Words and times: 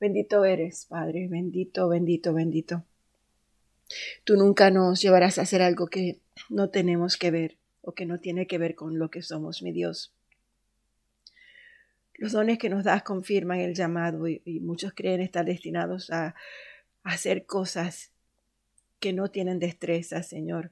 Bendito 0.00 0.44
eres, 0.44 0.86
Padre, 0.86 1.26
bendito, 1.28 1.88
bendito, 1.88 2.32
bendito. 2.32 2.84
Tú 4.24 4.36
nunca 4.36 4.70
nos 4.70 5.00
llevarás 5.00 5.38
a 5.38 5.42
hacer 5.42 5.60
algo 5.60 5.88
que 5.88 6.20
no 6.48 6.70
tenemos 6.70 7.16
que 7.16 7.30
ver 7.30 7.56
o 7.80 7.94
que 7.94 8.06
no 8.06 8.20
tiene 8.20 8.46
que 8.46 8.58
ver 8.58 8.74
con 8.74 8.98
lo 8.98 9.10
que 9.10 9.22
somos, 9.22 9.62
mi 9.62 9.72
Dios. 9.72 10.14
Los 12.14 12.32
dones 12.32 12.58
que 12.58 12.68
nos 12.68 12.84
das 12.84 13.02
confirman 13.02 13.60
el 13.60 13.74
llamado 13.74 14.28
y, 14.28 14.60
muchos 14.60 14.92
creen 14.92 15.20
estar 15.20 15.44
destinados 15.44 16.10
a, 16.10 16.28
a 16.28 16.34
hacer 17.02 17.46
cosas 17.46 18.12
que 19.00 19.12
no 19.12 19.30
tienen 19.30 19.58
destreza, 19.58 20.22
Señor. 20.22 20.70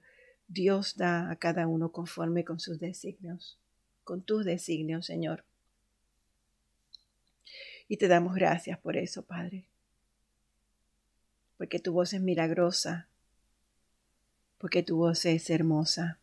Dios 0.48 0.96
da 0.96 1.30
a 1.30 1.36
cada 1.36 1.66
uno 1.66 1.90
conforme 1.90 2.44
con 2.44 2.60
sus 2.60 2.78
designios, 2.78 3.58
con 4.04 4.22
tus 4.22 4.44
designios, 4.44 5.06
Señor. 5.06 5.44
Y 7.88 7.98
te 7.98 8.08
damos 8.08 8.34
gracias 8.34 8.78
por 8.78 8.96
eso, 8.96 9.22
Padre. 9.22 9.64
Porque 11.56 11.78
tu 11.78 11.92
voz 11.92 12.12
es 12.12 12.20
milagrosa, 12.20 13.08
porque 14.58 14.82
tu 14.82 14.96
voz 14.96 15.24
es 15.24 15.48
hermosa. 15.50 16.18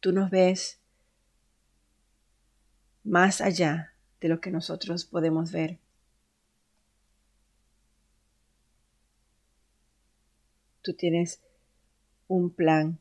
Tú 0.00 0.12
nos 0.12 0.30
ves 0.30 0.80
más 3.04 3.40
allá 3.40 3.94
de 4.20 4.28
lo 4.28 4.40
que 4.40 4.50
nosotros 4.50 5.04
podemos 5.04 5.52
ver. 5.52 5.78
Tú 10.82 10.94
tienes 10.94 11.40
un 12.26 12.50
plan, 12.50 12.98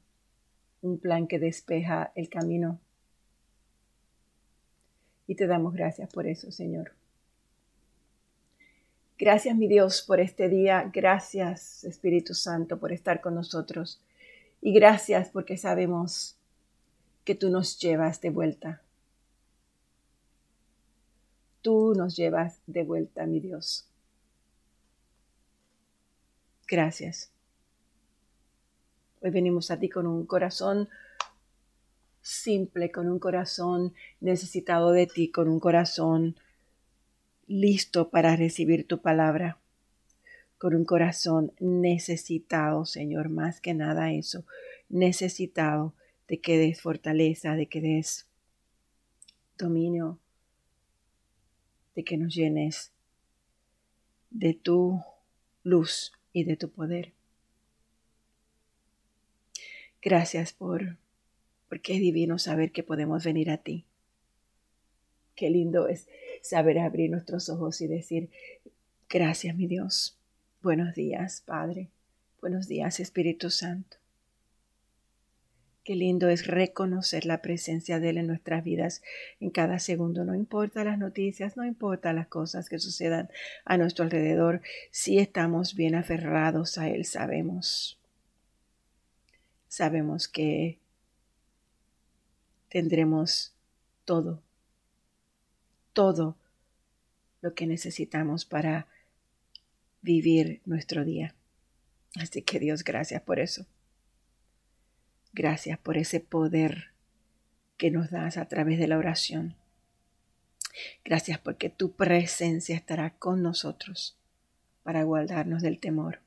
un 0.81 0.99
plan 0.99 1.27
que 1.27 1.39
despeja 1.39 2.11
el 2.15 2.29
camino. 2.29 2.79
Y 5.27 5.35
te 5.35 5.47
damos 5.47 5.73
gracias 5.73 6.09
por 6.11 6.27
eso, 6.27 6.51
Señor. 6.51 6.98
Gracias, 9.19 9.53
mi 9.57 9.67
Dios, 9.67 10.01
por 10.01 10.21
este 10.21 10.47
día. 10.47 10.89
Gracias, 10.93 11.83
Espíritu 11.83 12.33
Santo, 12.33 12.79
por 12.79 12.93
estar 12.93 13.19
con 13.19 13.35
nosotros. 13.35 14.01
Y 14.61 14.71
gracias 14.71 15.27
porque 15.27 15.57
sabemos 15.57 16.37
que 17.25 17.35
tú 17.35 17.49
nos 17.49 17.77
llevas 17.79 18.21
de 18.21 18.29
vuelta. 18.29 18.81
Tú 21.61 21.93
nos 21.97 22.15
llevas 22.15 22.61
de 22.65 22.83
vuelta, 22.83 23.25
mi 23.25 23.41
Dios. 23.41 23.89
Gracias. 26.65 27.29
Hoy 29.19 29.31
venimos 29.31 29.69
a 29.69 29.77
ti 29.77 29.89
con 29.89 30.07
un 30.07 30.25
corazón 30.25 30.87
simple, 32.21 32.89
con 32.89 33.09
un 33.09 33.19
corazón 33.19 33.93
necesitado 34.21 34.93
de 34.93 35.07
ti, 35.07 35.29
con 35.29 35.49
un 35.49 35.59
corazón 35.59 36.37
listo 37.49 38.09
para 38.09 38.35
recibir 38.35 38.87
tu 38.87 39.01
palabra, 39.01 39.57
con 40.59 40.75
un 40.75 40.85
corazón 40.85 41.51
necesitado, 41.59 42.85
Señor, 42.85 43.29
más 43.29 43.59
que 43.59 43.73
nada 43.73 44.13
eso, 44.13 44.45
necesitado 44.87 45.93
de 46.27 46.39
que 46.39 46.57
des 46.57 46.79
fortaleza, 46.79 47.55
de 47.55 47.65
que 47.65 47.81
des 47.81 48.27
dominio, 49.57 50.19
de 51.95 52.03
que 52.03 52.17
nos 52.17 52.35
llenes 52.35 52.91
de 54.29 54.53
tu 54.53 55.01
luz 55.63 56.13
y 56.31 56.43
de 56.43 56.55
tu 56.55 56.69
poder. 56.69 57.13
Gracias 60.03 60.53
por, 60.53 60.97
porque 61.67 61.95
es 61.95 61.99
divino 61.99 62.37
saber 62.37 62.71
que 62.71 62.83
podemos 62.83 63.23
venir 63.23 63.49
a 63.49 63.57
ti. 63.57 63.85
Qué 65.39 65.49
lindo 65.49 65.87
es 65.87 66.09
saber 66.41 66.79
abrir 66.79 67.09
nuestros 67.09 67.47
ojos 67.47 67.79
y 67.79 67.87
decir, 67.87 68.29
gracias 69.09 69.55
mi 69.55 69.67
Dios. 69.67 70.17
Buenos 70.61 70.95
días, 70.95 71.43
Padre. 71.45 71.87
Buenos 72.41 72.67
días, 72.67 72.99
Espíritu 72.99 73.49
Santo. 73.49 73.95
Qué 75.85 75.95
lindo 75.95 76.27
es 76.27 76.45
reconocer 76.45 77.25
la 77.25 77.41
presencia 77.41 78.01
de 78.01 78.09
Él 78.09 78.17
en 78.17 78.27
nuestras 78.27 78.65
vidas 78.65 79.01
en 79.39 79.49
cada 79.49 79.79
segundo. 79.79 80.25
No 80.25 80.35
importa 80.35 80.83
las 80.83 80.97
noticias, 80.99 81.55
no 81.55 81.63
importa 81.63 82.11
las 82.11 82.27
cosas 82.27 82.67
que 82.67 82.77
sucedan 82.77 83.29
a 83.63 83.77
nuestro 83.77 84.03
alrededor, 84.03 84.61
si 84.91 85.19
estamos 85.19 85.73
bien 85.73 85.95
aferrados 85.95 86.77
a 86.77 86.89
Él, 86.89 87.05
sabemos 87.05 87.97
sabemos 89.69 90.27
que 90.27 90.79
tendremos 92.67 93.53
todo, 94.03 94.43
todo 95.99 96.37
lo 97.41 97.53
que 97.53 97.67
necesitamos 97.67 98.45
para 98.45 98.87
vivir 100.01 100.61
nuestro 100.63 101.03
día. 101.03 101.35
Así 102.15 102.41
que 102.41 102.57
Dios, 102.57 102.85
gracias 102.85 103.21
por 103.21 103.37
eso. 103.37 103.65
Gracias 105.33 105.77
por 105.77 105.97
ese 105.97 106.21
poder 106.21 106.91
que 107.75 107.91
nos 107.91 108.11
das 108.11 108.37
a 108.37 108.45
través 108.47 108.79
de 108.79 108.87
la 108.87 108.97
oración. 108.97 109.57
Gracias 111.03 111.37
porque 111.37 111.69
tu 111.69 111.91
presencia 111.91 112.77
estará 112.77 113.09
con 113.09 113.43
nosotros 113.43 114.15
para 114.83 115.03
guardarnos 115.03 115.61
del 115.61 115.81
temor 115.81 116.21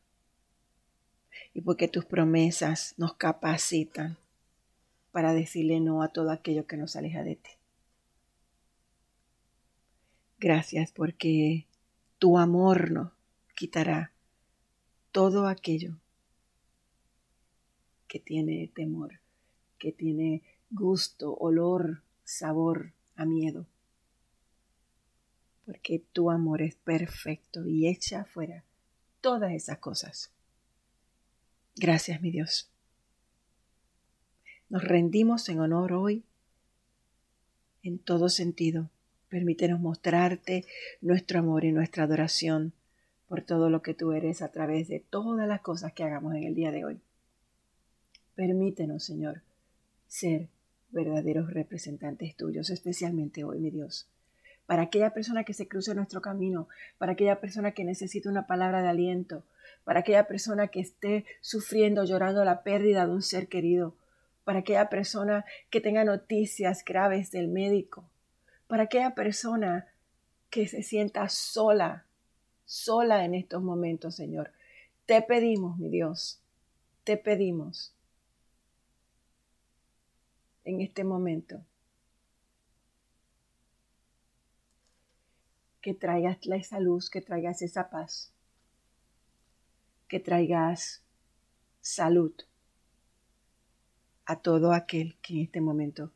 y 1.55 1.63
porque 1.63 1.89
tus 1.89 2.05
promesas 2.05 2.93
nos 2.99 3.15
capacitan 3.15 4.19
para 5.13 5.33
decirle 5.33 5.81
no 5.81 6.03
a 6.03 6.09
todo 6.09 6.31
aquello 6.31 6.67
que 6.67 6.77
nos 6.77 6.95
aleja 6.95 7.23
de 7.23 7.37
ti. 7.37 7.62
Gracias 10.43 10.91
porque 10.91 11.69
tu 12.19 12.37
amor 12.37 12.91
nos 12.91 13.13
quitará 13.55 14.13
todo 15.13 15.47
aquello 15.47 16.01
que 18.09 18.19
tiene 18.19 18.67
temor, 18.75 19.21
que 19.79 19.93
tiene 19.93 20.43
gusto, 20.69 21.33
olor, 21.33 22.03
sabor 22.25 22.93
a 23.15 23.25
miedo. 23.25 23.69
Porque 25.65 26.03
tu 26.13 26.29
amor 26.29 26.61
es 26.61 26.75
perfecto 26.75 27.65
y 27.65 27.87
echa 27.87 28.25
fuera 28.25 28.65
todas 29.21 29.53
esas 29.53 29.79
cosas. 29.79 30.33
Gracias, 31.77 32.21
mi 32.21 32.33
Dios. 32.33 32.69
Nos 34.69 34.83
rendimos 34.83 35.49
en 35.49 35.61
honor 35.61 35.93
hoy 35.93 36.25
en 37.85 38.01
todo 38.01 38.29
sentido. 38.29 38.91
Permítenos 39.33 39.81
mostrarte 39.81 40.67
nuestro 41.01 41.39
amor 41.39 41.65
y 41.65 41.73
nuestra 41.73 42.05
adoración 42.05 42.75
por 43.29 43.41
todo 43.41 43.71
lo 43.71 43.81
que 43.81 43.95
tú 43.95 44.13
eres 44.13 44.43
a 44.43 44.53
través 44.53 44.89
de 44.89 45.01
todas 45.01 45.49
las 45.49 45.63
cosas 45.63 45.95
que 45.95 46.05
hagamos 46.05 46.35
en 46.35 46.43
el 46.43 46.55
día 46.55 46.71
de 46.71 46.85
hoy. 46.85 47.01
Permítenos, 48.35 49.05
Señor, 49.05 49.41
ser 50.07 50.49
verdaderos 50.91 51.51
representantes 51.51 52.37
tuyos, 52.37 52.69
especialmente 52.69 53.43
hoy, 53.43 53.59
mi 53.59 53.71
Dios. 53.71 54.07
Para 54.67 54.83
aquella 54.83 55.15
persona 55.15 55.45
que 55.45 55.55
se 55.55 55.67
cruce 55.67 55.95
nuestro 55.95 56.21
camino, 56.21 56.69
para 56.99 57.13
aquella 57.13 57.41
persona 57.41 57.73
que 57.73 57.85
necesita 57.85 58.29
una 58.29 58.47
palabra 58.47 58.83
de 58.83 58.91
aliento, 58.91 59.45
para 59.85 60.01
aquella 60.01 60.27
persona 60.27 60.69
que 60.69 60.81
esté 60.81 61.25
sufriendo, 61.41 62.05
llorando 62.05 62.45
la 62.45 62.63
pérdida 62.63 63.07
de 63.07 63.13
un 63.13 63.23
ser 63.23 63.49
querido, 63.49 63.95
para 64.45 64.59
aquella 64.59 64.91
persona 64.91 65.47
que 65.71 65.81
tenga 65.81 66.05
noticias 66.05 66.85
graves 66.85 67.31
del 67.31 67.49
médico, 67.49 68.12
para 68.73 68.85
aquella 68.85 69.15
persona 69.15 69.87
que 70.49 70.67
se 70.67 70.83
sienta 70.83 71.29
sola, 71.29 72.07
sola 72.65 73.27
en 73.27 73.35
estos 73.35 73.63
momentos, 73.63 74.15
Señor. 74.15 74.51
Te 75.05 75.21
pedimos, 75.21 75.77
mi 75.77 75.91
Dios, 75.91 76.41
te 77.05 77.19
pedimos 77.19 77.95
en 80.65 80.81
este 80.81 81.05
momento 81.05 81.63
que 85.83 85.93
traigas 85.93 86.39
esa 86.41 86.81
luz, 86.81 87.11
que 87.11 87.21
traigas 87.21 87.61
esa 87.61 87.91
paz 87.91 88.33
que 90.09 90.19
traigas 90.19 91.03
salud 91.83 92.33
a 94.25 94.41
todo 94.41 94.73
aquel 94.73 95.19
que 95.21 95.35
en 95.35 95.41
este 95.41 95.61
momento 95.61 96.11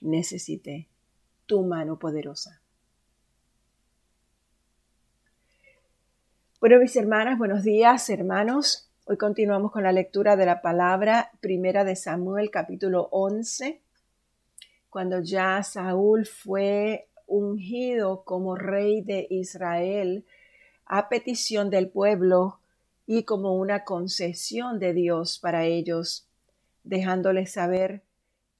necesite 0.00 0.88
tu 1.46 1.62
mano 1.62 1.98
poderosa. 1.98 2.60
Bueno, 6.60 6.80
mis 6.80 6.96
hermanas, 6.96 7.38
buenos 7.38 7.62
días, 7.62 8.10
hermanos. 8.10 8.90
Hoy 9.04 9.16
continuamos 9.16 9.70
con 9.70 9.84
la 9.84 9.92
lectura 9.92 10.34
de 10.34 10.44
la 10.44 10.60
palabra 10.60 11.30
primera 11.40 11.84
de 11.84 11.94
Samuel, 11.94 12.50
capítulo 12.50 13.08
11, 13.12 13.80
cuando 14.90 15.20
ya 15.20 15.62
Saúl 15.62 16.26
fue 16.26 17.06
ungido 17.28 18.24
como 18.24 18.56
rey 18.56 19.02
de 19.02 19.28
Israel 19.30 20.24
a 20.84 21.08
petición 21.08 21.70
del 21.70 21.88
pueblo 21.88 22.58
y 23.06 23.22
como 23.22 23.54
una 23.54 23.84
concesión 23.84 24.80
de 24.80 24.92
Dios 24.94 25.38
para 25.38 25.64
ellos, 25.64 26.26
dejándoles 26.82 27.52
saber 27.52 28.02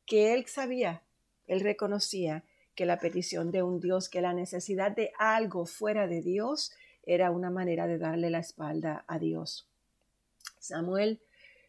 que 0.05 0.35
Él 0.35 0.47
sabía, 0.47 1.03
Él 1.49 1.61
reconocía 1.61 2.45
que 2.77 2.87
la 2.87 3.01
petición 3.01 3.51
de 3.51 3.63
un 3.63 3.81
Dios, 3.81 4.09
que 4.09 4.21
la 4.21 4.35
necesidad 4.35 4.93
de 4.95 5.13
algo 5.19 5.67
fuera 5.67 6.07
de 6.07 6.23
Dios 6.23 6.73
era 7.03 7.31
una 7.31 7.51
manera 7.51 7.87
de 7.87 7.99
darle 7.99 8.31
la 8.31 8.39
espalda 8.39 9.05
a 9.09 9.19
Dios. 9.19 9.69
Samuel 10.59 11.21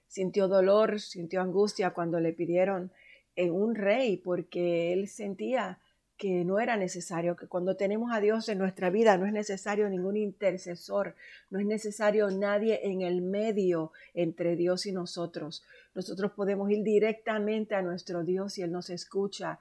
sintió 0.08 0.48
dolor, 0.48 1.00
sintió 1.00 1.42
angustia 1.42 1.92
cuando 1.92 2.20
le 2.20 2.34
pidieron 2.34 2.92
en 3.36 3.52
un 3.52 3.76
rey 3.76 4.18
porque 4.18 4.94
él 4.94 5.08
sentía 5.08 5.80
que 6.18 6.44
no 6.44 6.60
era 6.60 6.78
necesario, 6.78 7.36
que 7.36 7.48
cuando 7.48 7.78
tenemos 7.78 8.12
a 8.12 8.20
Dios 8.20 8.50
en 8.50 8.58
nuestra 8.58 8.90
vida 8.90 9.18
no 9.18 9.28
es 9.28 9.34
necesario 9.34 9.88
ningún 9.88 10.18
intercesor, 10.18 11.16
no 11.52 11.60
es 11.60 11.66
necesario 11.66 12.32
nadie 12.32 12.80
en 12.84 13.04
el 13.04 13.22
medio 13.22 13.92
entre 14.16 14.56
Dios 14.56 14.88
y 14.88 14.92
nosotros. 14.92 15.64
Nosotros 15.94 16.32
podemos 16.32 16.72
ir 16.72 16.84
directamente 16.84 17.76
a 17.76 17.84
nuestro 17.84 18.24
Dios 18.24 18.58
y 18.58 18.64
Él 18.64 18.72
nos 18.72 18.90
escucha. 18.90 19.60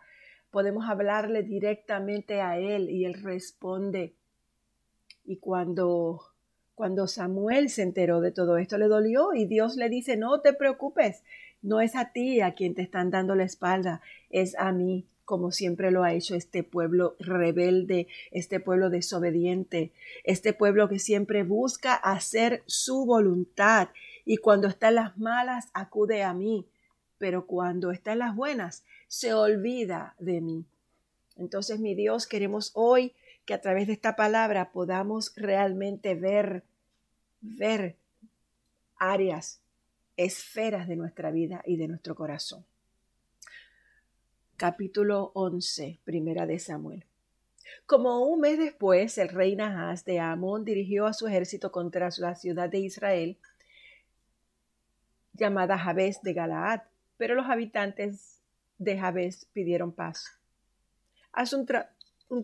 Podemos 0.56 0.88
hablarle 0.88 1.42
directamente 1.42 2.40
a 2.40 2.58
Él 2.58 2.88
y 2.88 3.04
Él 3.04 3.12
responde. 3.22 4.14
Y 5.22 5.36
cuando 5.36 6.22
cuando 6.74 7.08
Samuel 7.08 7.68
se 7.68 7.82
enteró 7.82 8.22
de 8.22 8.32
todo 8.32 8.56
esto, 8.56 8.78
le 8.78 8.88
dolió 8.88 9.34
y 9.34 9.44
Dios 9.44 9.76
le 9.76 9.90
dice, 9.90 10.16
no 10.16 10.40
te 10.40 10.54
preocupes, 10.54 11.24
no 11.60 11.82
es 11.82 11.94
a 11.94 12.10
ti 12.10 12.40
a 12.40 12.54
quien 12.54 12.74
te 12.74 12.80
están 12.80 13.10
dando 13.10 13.34
la 13.34 13.44
espalda, 13.44 14.00
es 14.30 14.56
a 14.56 14.72
mí, 14.72 15.04
como 15.26 15.52
siempre 15.52 15.90
lo 15.90 16.04
ha 16.04 16.14
hecho 16.14 16.34
este 16.34 16.62
pueblo 16.62 17.16
rebelde, 17.18 18.08
este 18.30 18.58
pueblo 18.58 18.88
desobediente, 18.88 19.92
este 20.24 20.54
pueblo 20.54 20.88
que 20.88 21.00
siempre 21.00 21.42
busca 21.42 21.94
hacer 21.94 22.62
su 22.64 23.04
voluntad 23.04 23.90
y 24.24 24.38
cuando 24.38 24.68
está 24.68 24.90
las 24.90 25.18
malas 25.18 25.68
acude 25.74 26.22
a 26.22 26.32
mí, 26.32 26.66
pero 27.18 27.46
cuando 27.46 27.90
está 27.90 28.12
en 28.12 28.20
las 28.20 28.34
buenas 28.34 28.84
se 29.08 29.34
olvida 29.34 30.14
de 30.18 30.40
mí. 30.40 30.64
Entonces, 31.36 31.80
mi 31.80 31.94
Dios, 31.94 32.26
queremos 32.26 32.72
hoy 32.74 33.14
que 33.44 33.54
a 33.54 33.60
través 33.60 33.86
de 33.86 33.92
esta 33.92 34.16
palabra 34.16 34.72
podamos 34.72 35.32
realmente 35.36 36.14
ver, 36.14 36.64
ver 37.40 37.96
áreas, 38.96 39.60
esferas 40.16 40.88
de 40.88 40.96
nuestra 40.96 41.30
vida 41.30 41.62
y 41.64 41.76
de 41.76 41.88
nuestro 41.88 42.14
corazón. 42.14 42.64
Capítulo 44.56 45.32
11, 45.34 46.00
primera 46.04 46.46
de 46.46 46.58
Samuel. 46.58 47.04
Como 47.84 48.20
un 48.26 48.40
mes 48.40 48.58
después, 48.58 49.18
el 49.18 49.28
rey 49.28 49.54
Nahas 49.54 50.04
de 50.04 50.18
Amón 50.18 50.64
dirigió 50.64 51.06
a 51.06 51.12
su 51.12 51.26
ejército 51.26 51.70
contra 51.70 52.08
la 52.18 52.34
ciudad 52.34 52.70
de 52.70 52.78
Israel, 52.78 53.36
llamada 55.34 55.78
Jabes 55.78 56.22
de 56.22 56.32
Galaad, 56.32 56.80
pero 57.16 57.34
los 57.34 57.46
habitantes 57.46 58.40
de 58.78 58.98
Jabes 58.98 59.46
pidieron 59.52 59.92
paz. 59.92 60.38
Haz 61.32 61.52
un, 61.52 61.66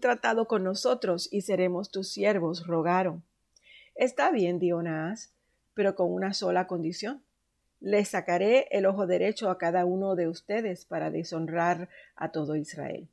tratado 0.00 0.46
con 0.46 0.64
nosotros 0.64 1.28
y 1.32 1.42
seremos 1.42 1.90
tus 1.90 2.10
siervos, 2.10 2.66
rogaron. 2.66 3.22
Está 3.94 4.30
bien, 4.30 4.58
Dionás, 4.58 5.32
pero 5.74 5.94
con 5.94 6.12
una 6.12 6.34
sola 6.34 6.66
condición. 6.66 7.22
Le 7.80 8.04
sacaré 8.04 8.69
el 8.70 8.86
ojo 8.86 9.06
derecho 9.06 9.50
a 9.50 9.58
cada 9.58 9.84
uno 9.84 10.14
de 10.14 10.28
ustedes 10.28 10.84
para 10.84 11.10
deshonrar 11.10 11.88
a 12.14 12.30
todo 12.30 12.54
Israel. 12.54 13.08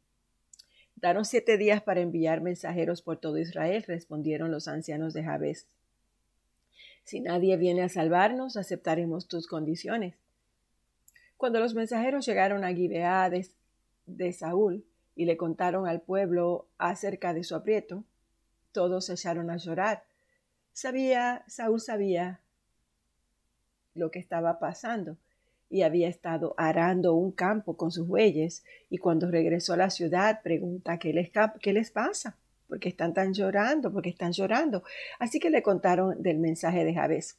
Danos 0.95 1.29
siete 1.29 1.57
días 1.57 1.81
para 1.81 2.01
enviar 2.01 2.41
mensajeros 2.41 3.01
por 3.01 3.17
todo 3.17 3.37
Israel, 3.37 3.83
respondieron 3.87 4.51
los 4.51 4.67
ancianos 4.67 5.13
de 5.13 5.23
Jabes. 5.23 5.65
Si 7.05 7.21
nadie 7.21 7.55
viene 7.55 7.83
a 7.83 7.89
salvarnos, 7.89 8.57
aceptaremos 8.57 9.27
tus 9.27 9.47
condiciones. 9.47 10.15
Cuando 11.39 11.59
los 11.61 11.73
mensajeros 11.73 12.25
llegaron 12.25 12.65
a 12.65 12.73
Gibeá 12.73 13.31
de 14.05 14.33
Saúl, 14.33 14.83
y 15.15 15.23
le 15.23 15.37
contaron 15.37 15.87
al 15.87 16.01
pueblo 16.01 16.67
acerca 16.77 17.33
de 17.33 17.45
su 17.45 17.55
aprieto, 17.55 18.03
todos 18.73 19.05
se 19.05 19.13
echaron 19.13 19.49
a 19.49 19.55
llorar. 19.55 20.03
Sabía, 20.73 21.45
Saúl 21.47 21.79
sabía 21.79 22.41
lo 23.95 24.11
que 24.11 24.19
estaba 24.19 24.59
pasando 24.59 25.17
y 25.69 25.83
había 25.83 26.09
estado 26.09 26.55
arando 26.57 27.13
un 27.13 27.31
campo 27.31 27.77
con 27.77 27.91
sus 27.91 28.05
bueyes 28.05 28.65
y 28.89 28.97
cuando 28.97 29.31
regresó 29.31 29.73
a 29.73 29.77
la 29.77 29.89
ciudad 29.89 30.41
pregunta 30.41 30.99
qué 30.99 31.13
les, 31.13 31.31
qué 31.61 31.71
les 31.71 31.89
pasa, 31.89 32.37
porque 32.67 32.89
están 32.89 33.13
tan 33.13 33.33
llorando, 33.33 33.93
porque 33.93 34.09
están 34.09 34.33
llorando. 34.33 34.83
Así 35.19 35.39
que 35.39 35.49
le 35.49 35.63
contaron 35.63 36.21
del 36.21 36.37
mensaje 36.37 36.83
de 36.83 36.93
Jabez. 36.93 37.37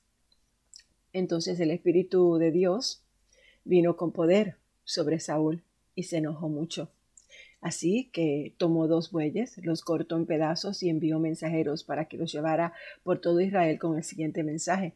Entonces 1.12 1.60
el 1.60 1.70
Espíritu 1.70 2.38
de 2.38 2.50
Dios 2.50 3.02
vino 3.64 3.96
con 3.96 4.12
poder 4.12 4.56
sobre 4.84 5.20
Saúl 5.20 5.62
y 5.94 6.04
se 6.04 6.18
enojó 6.18 6.48
mucho. 6.48 6.90
Así 7.60 8.08
que 8.12 8.54
tomó 8.56 8.88
dos 8.88 9.10
bueyes, 9.10 9.58
los 9.58 9.82
cortó 9.82 10.16
en 10.16 10.26
pedazos 10.26 10.82
y 10.82 10.88
envió 10.88 11.18
mensajeros 11.18 11.84
para 11.84 12.06
que 12.06 12.16
los 12.16 12.32
llevara 12.32 12.72
por 13.02 13.20
todo 13.20 13.40
Israel 13.40 13.78
con 13.78 13.96
el 13.96 14.04
siguiente 14.04 14.42
mensaje. 14.42 14.94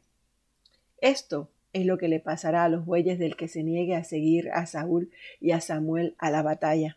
Esto 1.00 1.50
es 1.75 1.84
lo 1.84 1.99
que 1.99 2.08
le 2.08 2.20
pasará 2.20 2.64
a 2.64 2.69
los 2.69 2.87
bueyes 2.87 3.19
del 3.19 3.37
que 3.37 3.49
se 3.49 3.62
niegue 3.62 3.94
a 3.94 4.05
seguir 4.05 4.50
a 4.52 4.64
Saúl 4.66 5.11
y 5.40 5.50
a 5.50 5.61
Samuel 5.61 6.14
a 6.19 6.31
la 6.31 6.43
batalla. 6.43 6.96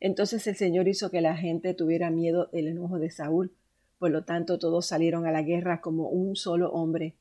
Entonces 0.00 0.46
el 0.46 0.56
Señor 0.56 0.88
hizo 0.88 1.10
que 1.10 1.22
la 1.22 1.36
gente 1.36 1.72
tuviera 1.72 2.10
miedo 2.10 2.50
del 2.52 2.68
enojo 2.68 2.98
de 2.98 3.10
Saúl. 3.10 3.52
Por 3.98 4.10
lo 4.10 4.24
tanto, 4.24 4.58
todos 4.58 4.84
salieron 4.84 5.26
a 5.26 5.32
la 5.32 5.42
guerra 5.42 5.80
como 5.80 6.08
un 6.08 6.36
solo 6.36 6.70
hombre. 6.72 7.14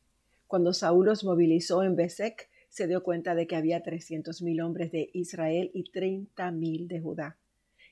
Cuando 0.48 0.74
Saúl 0.74 1.06
los 1.06 1.24
movilizó 1.24 1.84
en 1.84 1.96
Besek, 1.96 2.50
se 2.74 2.88
dio 2.88 3.04
cuenta 3.04 3.36
de 3.36 3.46
que 3.46 3.56
había 3.56 3.84
trescientos 3.84 4.42
mil 4.42 4.60
hombres 4.60 4.92
de 4.92 5.12
Israel 5.14 5.70
y 5.76 5.92
treinta 5.92 6.50
mil 6.50 6.88
de 6.88 7.00
Judá. 7.00 7.38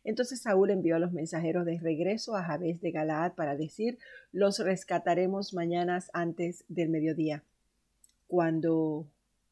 Entonces 0.04 0.42
Saúl 0.42 0.72
envió 0.72 0.96
a 0.96 1.00
los 1.00 1.12
mensajeros 1.12 1.68
de 1.68 1.78
regreso 1.78 2.36
a 2.36 2.42
Jabes 2.42 2.82
de 2.82 2.90
Galaad 2.90 3.34
para 3.34 3.56
decir, 3.56 4.00
los 4.32 4.58
rescataremos 4.58 5.54
mañana 5.54 6.04
antes 6.14 6.66
del 6.68 6.90
mediodía. 6.90 7.44
Cuando 8.26 9.06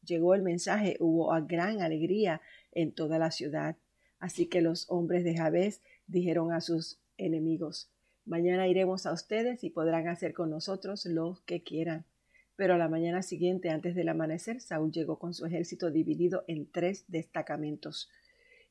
llegó 0.04 0.34
el 0.34 0.42
mensaje 0.42 0.96
hubo 0.98 1.30
gran 1.46 1.80
alegría 1.80 2.40
en 2.72 2.90
toda 2.90 3.20
la 3.20 3.30
ciudad. 3.30 3.76
Así 4.18 4.46
que 4.46 4.60
los 4.60 4.90
hombres 4.90 5.22
de 5.22 5.36
Jabes 5.36 5.80
dijeron 6.08 6.52
a 6.52 6.60
sus 6.60 6.98
enemigos, 7.18 7.88
mañana 8.26 8.66
iremos 8.66 9.06
a 9.06 9.12
ustedes 9.12 9.62
y 9.62 9.70
podrán 9.70 10.08
hacer 10.08 10.34
con 10.34 10.50
nosotros 10.50 11.06
lo 11.06 11.38
que 11.46 11.62
quieran. 11.62 12.04
Pero 12.60 12.74
a 12.74 12.76
la 12.76 12.90
mañana 12.90 13.22
siguiente, 13.22 13.70
antes 13.70 13.94
del 13.94 14.10
amanecer, 14.10 14.60
Saúl 14.60 14.92
llegó 14.92 15.18
con 15.18 15.32
su 15.32 15.46
ejército 15.46 15.90
dividido 15.90 16.44
en 16.46 16.70
tres 16.70 17.06
destacamentos. 17.08 18.10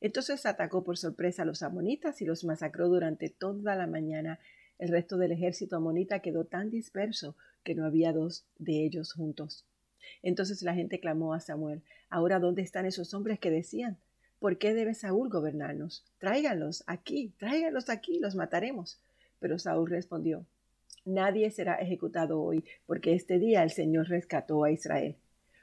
Entonces 0.00 0.46
atacó 0.46 0.84
por 0.84 0.96
sorpresa 0.96 1.42
a 1.42 1.44
los 1.44 1.64
amonitas 1.64 2.22
y 2.22 2.24
los 2.24 2.44
masacró 2.44 2.86
durante 2.86 3.30
toda 3.30 3.74
la 3.74 3.88
mañana. 3.88 4.38
El 4.78 4.90
resto 4.90 5.16
del 5.16 5.32
ejército 5.32 5.74
amonita 5.74 6.20
quedó 6.20 6.44
tan 6.44 6.70
disperso 6.70 7.34
que 7.64 7.74
no 7.74 7.84
había 7.84 8.12
dos 8.12 8.44
de 8.60 8.84
ellos 8.84 9.12
juntos. 9.12 9.66
Entonces 10.22 10.62
la 10.62 10.74
gente 10.74 11.00
clamó 11.00 11.34
a 11.34 11.40
Samuel, 11.40 11.82
Ahora 12.10 12.38
¿dónde 12.38 12.62
están 12.62 12.86
esos 12.86 13.12
hombres 13.12 13.40
que 13.40 13.50
decían? 13.50 13.98
¿Por 14.38 14.58
qué 14.58 14.72
debe 14.72 14.94
Saúl 14.94 15.30
gobernarnos? 15.30 16.04
Tráiganlos 16.20 16.84
aquí, 16.86 17.34
tráiganlos 17.40 17.90
aquí, 17.90 18.20
los 18.20 18.36
mataremos. 18.36 19.00
Pero 19.40 19.58
Saúl 19.58 19.90
respondió, 19.90 20.46
Nadie 21.10 21.50
será 21.50 21.74
ejecutado 21.74 22.40
hoy, 22.40 22.64
porque 22.86 23.14
este 23.14 23.40
día 23.40 23.64
el 23.64 23.70
Señor 23.70 24.08
rescató 24.08 24.62
a 24.62 24.70
Israel. 24.70 25.16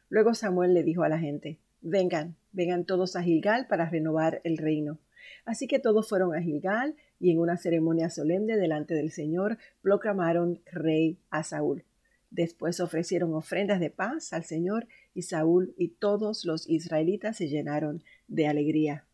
Luego 0.10 0.34
Samuel 0.34 0.74
le 0.74 0.84
dijo 0.84 1.04
a 1.04 1.10
la 1.10 1.20
gente, 1.20 1.58
Vengan, 1.82 2.36
vengan 2.52 2.84
todos 2.84 3.16
a 3.16 3.24
Gilgal 3.24 3.66
para 3.68 3.90
renovar 3.90 4.42
el 4.44 4.58
reino. 4.58 5.00
Así 5.46 5.68
que 5.68 5.80
todos 5.80 6.10
fueron 6.10 6.36
a 6.36 6.42
Gilgal 6.42 6.96
y 7.18 7.32
en 7.32 7.40
una 7.40 7.56
ceremonia 7.56 8.10
solemne 8.10 8.58
delante 8.58 8.94
del 8.94 9.12
Señor 9.12 9.58
proclamaron 9.82 10.60
rey 10.66 11.18
a 11.30 11.44
Saúl. 11.44 11.86
Después 12.30 12.82
ofrecieron 12.82 13.34
ofrendas 13.34 13.80
de 13.80 13.90
paz 13.90 14.34
al 14.34 14.44
Señor 14.44 14.86
y 15.14 15.22
Saúl 15.22 15.74
y 15.78 15.90
todos 15.90 16.44
los 16.44 16.68
israelitas 16.68 17.38
se 17.38 17.48
llenaron 17.48 18.04
de 18.28 18.48
alegría. 18.48 19.06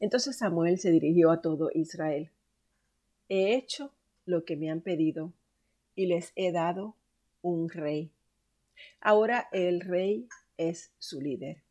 Entonces 0.00 0.36
Samuel 0.36 0.78
se 0.78 0.90
dirigió 0.90 1.30
a 1.30 1.40
todo 1.40 1.70
Israel. 1.72 2.30
He 3.30 3.54
hecho 3.54 3.92
lo 4.26 4.44
que 4.44 4.56
me 4.56 4.70
han 4.70 4.80
pedido 4.80 5.32
y 5.94 6.06
les 6.06 6.32
he 6.36 6.52
dado 6.52 6.96
un 7.42 7.68
rey. 7.68 8.10
Ahora 9.00 9.48
el 9.52 9.80
rey 9.80 10.28
es 10.56 10.92
su 10.98 11.20
líder. 11.20 11.62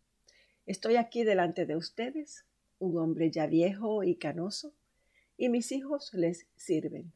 Estoy 0.66 0.98
aquí 0.98 1.24
delante 1.24 1.66
de 1.66 1.76
ustedes, 1.76 2.46
un 2.80 2.98
hombre 2.98 3.32
ya 3.32 3.48
viejo 3.48 4.04
y 4.04 4.16
canoso, 4.16 4.74
y 5.38 5.50
mis 5.50 5.72
hijos 5.72 6.14
les 6.14 6.48
sirven. 6.56 7.12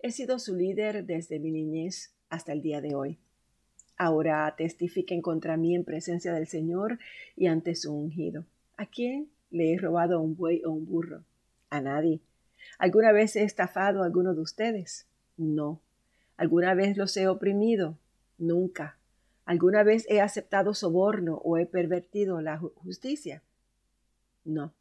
He 0.00 0.12
sido 0.12 0.38
su 0.38 0.54
líder 0.54 1.04
desde 1.04 1.40
mi 1.40 1.50
niñez 1.50 2.14
hasta 2.28 2.52
el 2.52 2.62
día 2.62 2.80
de 2.80 2.94
hoy. 2.94 3.18
Ahora 3.96 4.54
testifiquen 4.56 5.22
contra 5.22 5.56
mí 5.56 5.74
en 5.74 5.84
presencia 5.84 6.32
del 6.32 6.46
Señor 6.46 7.00
y 7.34 7.46
ante 7.46 7.74
su 7.74 7.92
ungido. 7.92 8.44
¿A 8.76 8.86
quién 8.86 9.28
le 9.50 9.72
he 9.72 9.76
robado 9.76 10.20
un 10.20 10.36
buey 10.36 10.62
o 10.64 10.70
un 10.70 10.86
burro? 10.86 11.24
A 11.68 11.80
nadie. 11.80 12.20
¿Alguna 12.78 13.12
vez 13.12 13.36
he 13.36 13.44
estafado 13.44 14.02
a 14.02 14.06
alguno 14.06 14.34
de 14.34 14.40
ustedes? 14.40 15.08
No. 15.36 15.82
¿Alguna 16.36 16.74
vez 16.74 16.96
los 16.96 17.16
he 17.16 17.28
oprimido? 17.28 17.98
Nunca. 18.38 18.98
¿Alguna 19.44 19.82
vez 19.82 20.06
he 20.08 20.20
aceptado 20.20 20.74
soborno 20.74 21.36
o 21.36 21.58
he 21.58 21.66
pervertido 21.66 22.40
la 22.40 22.58
justicia? 22.58 23.42
No, 24.44 24.74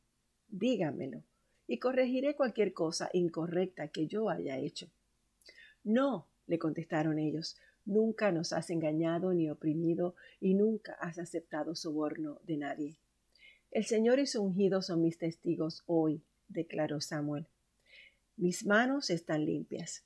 dígamelo 0.50 1.24
y 1.68 1.80
corregiré 1.80 2.36
cualquier 2.36 2.74
cosa 2.74 3.10
incorrecta 3.14 3.90
que 3.90 4.08
yo 4.08 4.30
haya 4.30 4.58
hecho. 4.58 4.90
No, 5.84 6.28
le 6.48 6.58
contestaron 6.58 7.20
ellos, 7.20 7.58
nunca 7.86 8.32
nos 8.32 8.54
has 8.54 8.70
engañado 8.70 9.34
ni 9.34 9.50
oprimido 9.50 10.16
y 10.40 10.54
nunca 10.54 10.94
has 10.94 11.20
aceptado 11.20 11.76
soborno 11.76 12.40
de 12.44 12.58
nadie. 12.58 13.00
El 13.72 13.86
Señor 13.86 14.20
y 14.20 14.26
su 14.26 14.42
ungido 14.42 14.82
son 14.82 15.02
mis 15.02 15.18
testigos 15.18 15.84
hoy, 15.86 16.24
declaró 16.48 17.02
Samuel. 17.02 17.48
Mis 18.38 18.68
manos 18.68 19.10
están 19.10 19.46
limpias. 19.46 20.04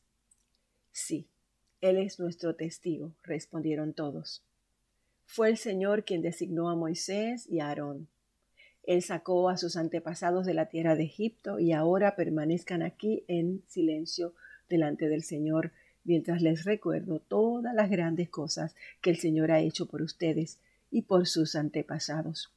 Sí, 0.93 1.27
Él 1.81 1.97
es 1.97 2.17
nuestro 2.17 2.55
testigo, 2.55 3.11
respondieron 3.23 3.91
todos. 3.91 4.41
Fue 5.25 5.49
el 5.49 5.57
Señor 5.57 6.05
quien 6.05 6.21
designó 6.21 6.69
a 6.69 6.75
Moisés 6.75 7.45
y 7.49 7.59
a 7.59 7.67
Aarón. 7.67 8.07
Él 8.83 9.01
sacó 9.01 9.49
a 9.49 9.57
sus 9.57 9.75
antepasados 9.75 10.45
de 10.45 10.53
la 10.53 10.67
tierra 10.67 10.95
de 10.95 11.03
Egipto 11.03 11.59
y 11.59 11.73
ahora 11.73 12.15
permanezcan 12.15 12.83
aquí 12.83 13.25
en 13.27 13.63
silencio 13.67 14.33
delante 14.69 15.09
del 15.09 15.23
Señor 15.23 15.73
mientras 16.05 16.41
les 16.41 16.63
recuerdo 16.63 17.19
todas 17.19 17.75
las 17.75 17.89
grandes 17.89 18.29
cosas 18.29 18.75
que 19.01 19.09
el 19.09 19.17
Señor 19.17 19.51
ha 19.51 19.59
hecho 19.59 19.87
por 19.87 20.01
ustedes 20.01 20.57
y 20.89 21.01
por 21.01 21.27
sus 21.27 21.55
antepasados. 21.55 22.49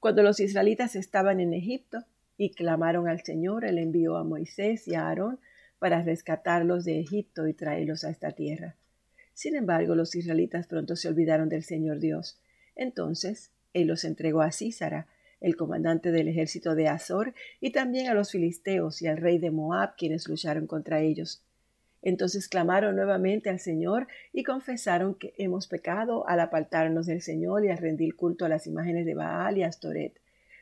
Cuando 0.00 0.24
los 0.24 0.40
israelitas 0.40 0.96
estaban 0.96 1.38
en 1.38 1.54
Egipto 1.54 2.04
y 2.40 2.54
clamaron 2.54 3.06
al 3.06 3.20
Señor, 3.20 3.66
Él 3.66 3.76
envió 3.76 4.16
a 4.16 4.24
Moisés 4.24 4.88
y 4.88 4.94
a 4.94 5.06
Aarón 5.06 5.38
para 5.78 6.00
rescatarlos 6.00 6.86
de 6.86 6.98
Egipto 6.98 7.46
y 7.46 7.52
traerlos 7.52 8.02
a 8.02 8.08
esta 8.08 8.30
tierra. 8.30 8.76
Sin 9.34 9.56
embargo, 9.56 9.94
los 9.94 10.14
israelitas 10.14 10.66
pronto 10.66 10.96
se 10.96 11.08
olvidaron 11.08 11.50
del 11.50 11.64
Señor 11.64 11.98
Dios. 11.98 12.40
Entonces, 12.76 13.50
Él 13.74 13.88
los 13.88 14.04
entregó 14.04 14.40
a 14.40 14.52
Císara, 14.52 15.06
el 15.42 15.54
comandante 15.54 16.12
del 16.12 16.28
ejército 16.28 16.74
de 16.74 16.88
Azor, 16.88 17.34
y 17.60 17.72
también 17.72 18.08
a 18.08 18.14
los 18.14 18.30
filisteos 18.30 19.02
y 19.02 19.06
al 19.06 19.18
rey 19.18 19.38
de 19.38 19.50
Moab, 19.50 19.96
quienes 19.98 20.26
lucharon 20.26 20.66
contra 20.66 21.02
ellos. 21.02 21.42
Entonces 22.00 22.48
clamaron 22.48 22.96
nuevamente 22.96 23.50
al 23.50 23.58
Señor 23.58 24.08
y 24.32 24.44
confesaron 24.44 25.14
que 25.14 25.34
hemos 25.36 25.68
pecado 25.68 26.26
al 26.26 26.40
apartarnos 26.40 27.04
del 27.04 27.20
Señor 27.20 27.66
y 27.66 27.68
al 27.68 27.76
rendir 27.76 28.16
culto 28.16 28.46
a 28.46 28.48
las 28.48 28.66
imágenes 28.66 29.04
de 29.04 29.14
Baal 29.14 29.58
y 29.58 29.62
Astoret. 29.62 30.18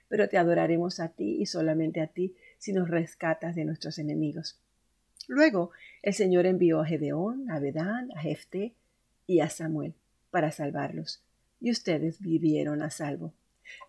Pero 0.09 0.29
te 0.29 0.39
adoraremos 0.39 1.01
a 1.01 1.09
ti 1.09 1.37
y 1.41 1.47
solamente 1.47 2.01
a 2.01 2.07
ti 2.07 2.35
si 2.59 2.73
nos 2.73 2.89
rescatas 2.89 3.55
de 3.55 3.65
nuestros 3.65 3.99
enemigos. 3.99 4.59
Luego 5.29 5.71
el 6.03 6.15
Señor 6.15 6.47
envió 6.47 6.81
a 6.81 6.87
Gedeón, 6.87 7.51
a 7.51 7.59
Bedán, 7.59 8.11
a 8.17 8.21
Jefté 8.21 8.75
y 9.27 9.41
a 9.41 9.51
Samuel 9.51 9.95
para 10.31 10.51
salvarlos, 10.53 11.23
y 11.61 11.71
ustedes 11.71 12.21
vivieron 12.21 12.83
a 12.83 12.91
salvo. 12.91 13.35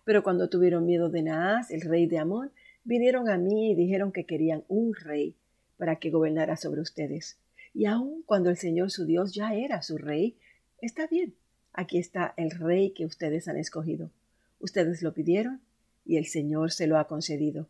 Pero 0.04 0.22
cuando 0.22 0.50
tuvieron 0.50 0.84
miedo 0.84 1.08
de 1.08 1.22
Naas, 1.22 1.70
el 1.70 1.80
rey 1.80 2.06
de 2.06 2.18
Amón, 2.18 2.52
vinieron 2.84 3.28
a 3.28 3.38
mí 3.38 3.72
y 3.72 3.74
dijeron 3.74 4.12
que 4.12 4.26
querían 4.26 4.64
un 4.68 4.94
rey 4.94 5.34
para 5.78 5.96
que 5.96 6.10
gobernara 6.10 6.56
sobre 6.56 6.82
ustedes. 6.82 7.38
Y 7.72 7.86
aun 7.86 8.22
cuando 8.26 8.50
el 8.50 8.56
Señor 8.56 8.90
su 8.90 9.06
Dios 9.06 9.32
ya 9.32 9.54
era 9.54 9.80
su 9.80 9.96
rey, 9.96 10.36
está 10.82 11.06
bien, 11.06 11.34
aquí 11.72 11.98
está 11.98 12.34
el 12.36 12.50
rey 12.50 12.90
que 12.90 13.06
ustedes 13.06 13.48
han 13.48 13.56
escogido. 13.56 14.10
Ustedes 14.58 15.02
lo 15.02 15.14
pidieron 15.14 15.60
y 16.04 16.16
el 16.16 16.26
Señor 16.26 16.72
se 16.72 16.86
lo 16.86 16.98
ha 16.98 17.06
concedido. 17.06 17.68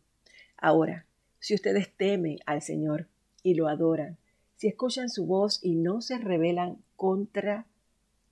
Ahora, 0.56 1.06
si 1.38 1.54
ustedes 1.54 1.94
temen 1.96 2.38
al 2.46 2.62
Señor 2.62 3.08
y 3.42 3.54
lo 3.54 3.68
adoran, 3.68 4.18
si 4.56 4.68
escuchan 4.68 5.08
su 5.08 5.26
voz 5.26 5.58
y 5.62 5.74
no 5.74 6.02
se 6.02 6.18
rebelan 6.18 6.82
contra 6.96 7.66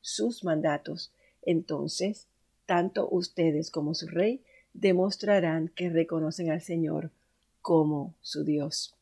sus 0.00 0.44
mandatos, 0.44 1.12
entonces 1.42 2.28
tanto 2.66 3.08
ustedes 3.10 3.70
como 3.70 3.94
su 3.94 4.08
rey 4.08 4.42
demostrarán 4.74 5.68
que 5.68 5.88
reconocen 5.88 6.50
al 6.50 6.60
Señor 6.60 7.10
como 7.62 8.14
su 8.20 8.44
Dios. 8.44 8.94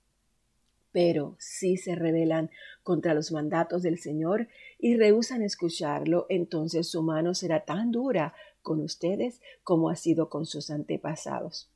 Pero 0.92 1.36
si 1.38 1.76
se 1.76 1.94
rebelan 1.94 2.50
contra 2.82 3.12
los 3.12 3.32
mandatos 3.32 3.82
del 3.82 3.98
Señor 3.98 4.48
y 4.78 4.96
rehusan 4.96 5.42
escucharlo, 5.42 6.26
entonces 6.28 6.88
su 6.88 7.02
mano 7.02 7.34
será 7.34 7.64
tan 7.64 7.90
dura 7.90 8.34
con 8.66 8.80
ustedes 8.80 9.40
como 9.62 9.88
ha 9.88 9.94
sido 9.94 10.28
con 10.28 10.44
sus 10.44 10.70
antepasados. 10.70 11.70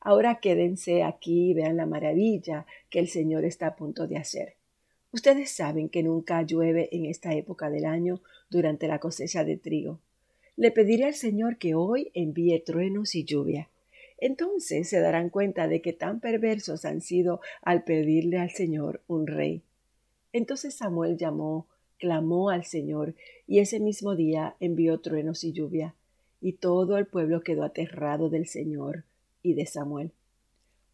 Ahora 0.00 0.38
quédense 0.40 1.02
aquí 1.02 1.50
y 1.50 1.54
vean 1.54 1.76
la 1.76 1.86
maravilla 1.86 2.64
que 2.88 3.00
el 3.00 3.08
Señor 3.08 3.44
está 3.44 3.66
a 3.66 3.74
punto 3.74 4.06
de 4.06 4.18
hacer. 4.18 4.54
Ustedes 5.10 5.50
saben 5.50 5.88
que 5.88 6.04
nunca 6.04 6.40
llueve 6.42 6.88
en 6.92 7.06
esta 7.06 7.34
época 7.34 7.70
del 7.70 7.86
año 7.86 8.20
durante 8.50 8.86
la 8.86 9.00
cosecha 9.00 9.42
de 9.42 9.56
trigo. 9.56 9.98
Le 10.54 10.70
pediré 10.70 11.06
al 11.06 11.14
Señor 11.14 11.58
que 11.58 11.74
hoy 11.74 12.12
envíe 12.14 12.60
truenos 12.60 13.16
y 13.16 13.24
lluvia 13.24 13.68
entonces 14.18 14.88
se 14.88 15.00
darán 15.00 15.30
cuenta 15.30 15.68
de 15.68 15.80
que 15.80 15.92
tan 15.92 16.20
perversos 16.20 16.84
han 16.84 17.00
sido 17.00 17.40
al 17.62 17.84
pedirle 17.84 18.38
al 18.38 18.50
Señor 18.50 19.00
un 19.06 19.26
rey. 19.26 19.62
Entonces 20.32 20.74
Samuel 20.74 21.16
llamó, 21.16 21.66
clamó 21.98 22.50
al 22.50 22.64
Señor, 22.64 23.14
y 23.46 23.60
ese 23.60 23.80
mismo 23.80 24.16
día 24.16 24.56
envió 24.60 24.98
truenos 25.00 25.44
y 25.44 25.52
lluvia, 25.52 25.94
y 26.40 26.54
todo 26.54 26.98
el 26.98 27.06
pueblo 27.06 27.42
quedó 27.42 27.64
aterrado 27.64 28.28
del 28.28 28.46
Señor 28.46 29.04
y 29.42 29.54
de 29.54 29.66
Samuel. 29.66 30.12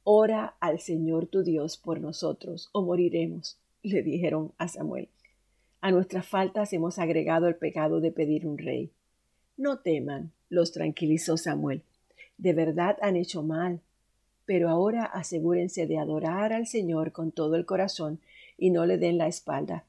Ora 0.03 0.57
al 0.61 0.81
Señor 0.81 1.27
tu 1.27 1.43
Dios 1.43 1.77
por 1.77 2.01
nosotros, 2.01 2.69
o 2.73 2.83
moriremos, 2.83 3.59
le 3.83 4.03
dijeron 4.03 4.53
a 4.59 4.69
Samuel. 4.69 5.09
A 5.81 5.91
nuestras 5.91 6.27
faltas 6.27 6.73
hemos 6.73 6.99
agregado 6.99 7.49
el 7.49 7.57
pecado 7.57 8.01
de 8.01 8.11
pedir 8.11 8.47
un 8.47 8.59
rey. 8.59 8.91
No 9.57 9.79
teman, 9.79 10.33
los 10.49 10.73
tranquilizó 10.73 11.37
Samuel 11.37 11.83
de 12.39 12.53
verdad 12.53 12.97
han 13.01 13.17
hecho 13.17 13.43
mal, 13.43 13.81
pero 14.45 14.69
ahora 14.69 15.05
asegúrense 15.05 15.87
de 15.87 15.99
adorar 15.99 16.53
al 16.53 16.67
Señor 16.67 17.13
con 17.13 17.33
todo 17.33 17.57
el 17.57 17.65
corazón 17.65 18.21
y 18.59 18.71
no 18.71 18.87
le 18.87 18.99
den 18.99 19.19
la 19.19 19.29
espalda. 19.29 19.85